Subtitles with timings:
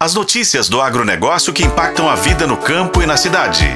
[0.00, 3.66] As notícias do agronegócio que impactam a vida no campo e na cidade.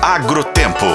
[0.00, 0.86] Agrotempo.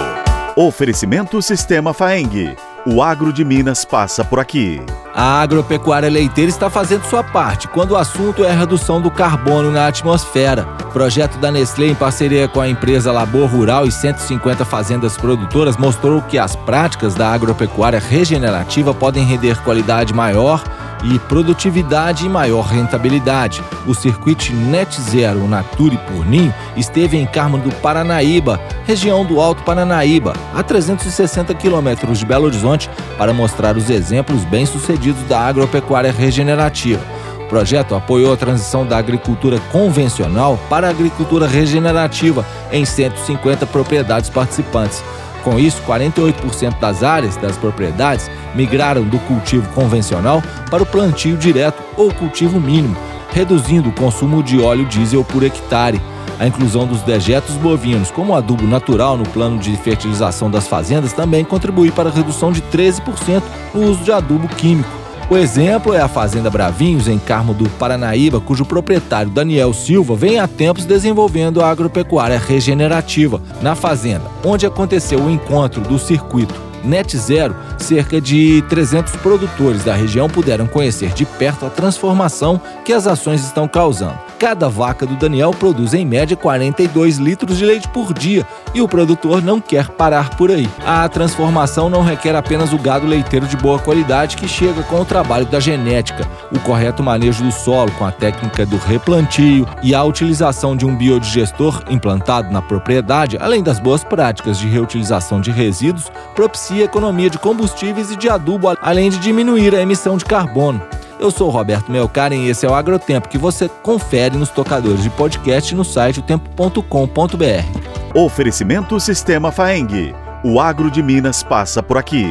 [0.56, 2.56] Oferecimento Sistema Faeng.
[2.84, 4.82] O agro de Minas passa por aqui.
[5.14, 9.70] A agropecuária leiteira está fazendo sua parte quando o assunto é a redução do carbono
[9.70, 10.68] na atmosfera.
[10.84, 15.78] O projeto da Nestlé, em parceria com a empresa Labor Rural e 150 fazendas produtoras,
[15.78, 20.64] mostrou que as práticas da agropecuária regenerativa podem render qualidade maior
[21.04, 23.64] e produtividade e maior rentabilidade.
[23.86, 29.64] O circuito Net Zero Nature por Ninho esteve em Carmo do Paranaíba, região do Alto
[29.64, 37.02] Paranaíba, a 360 quilômetros de Belo Horizonte, para mostrar os exemplos bem-sucedidos da agropecuária regenerativa.
[37.42, 44.30] O projeto apoiou a transição da agricultura convencional para a agricultura regenerativa em 150 propriedades
[44.30, 45.04] participantes.
[45.44, 51.82] Com isso, 48% das áreas das propriedades migraram do cultivo convencional para o plantio direto
[51.98, 52.96] ou cultivo mínimo,
[53.32, 56.02] reduzindo o consumo de óleo diesel por hectare.
[56.40, 61.44] A inclusão dos dejetos bovinos como adubo natural no plano de fertilização das fazendas também
[61.44, 65.01] contribui para a redução de 13% no uso de adubo químico.
[65.32, 70.42] O exemplo é a Fazenda Bravinhos, em Carmo do Paranaíba, cujo proprietário Daniel Silva vem
[70.42, 73.42] há tempos desenvolvendo a agropecuária regenerativa.
[73.62, 79.96] Na fazenda, onde aconteceu o encontro do circuito Net Zero, cerca de 300 produtores da
[79.96, 84.31] região puderam conhecer de perto a transformação que as ações estão causando.
[84.42, 88.88] Cada vaca do Daniel produz em média 42 litros de leite por dia e o
[88.88, 90.68] produtor não quer parar por aí.
[90.84, 95.06] A transformação não requer apenas o gado leiteiro de boa qualidade que chega com o
[95.06, 100.04] trabalho da genética, o correto manejo do solo com a técnica do replantio e a
[100.04, 106.12] utilização de um biodigestor implantado na propriedade, além das boas práticas de reutilização de resíduos,
[106.34, 110.82] propicia economia de combustíveis e de adubo, além de diminuir a emissão de carbono.
[111.22, 115.10] Eu sou Roberto Melcaren e esse é o Agrotempo que você confere nos tocadores de
[115.12, 118.16] podcast no site otempo.com.br.
[118.16, 120.16] Oferecimento Sistema Faeng.
[120.44, 122.26] O agro de Minas passa por aqui.